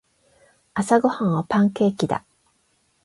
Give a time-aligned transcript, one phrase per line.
[0.73, 2.25] 朝ごはんはパンケーキだ。